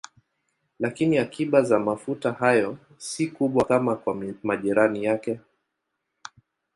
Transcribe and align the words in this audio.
Lakini 0.79 1.17
akiba 1.17 1.61
za 1.61 1.79
mafuta 1.79 2.31
hayo 2.33 2.77
si 2.97 3.27
kubwa 3.27 3.65
kama 3.67 3.95
kwa 3.95 4.15
majirani 4.43 5.03
yake. 5.03 5.39